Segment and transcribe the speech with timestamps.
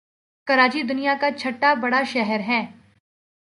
[0.47, 2.61] کراچی دنیا کاچهٹا بڑا شہر ہے